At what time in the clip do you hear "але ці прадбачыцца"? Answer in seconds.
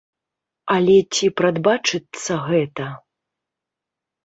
0.75-2.33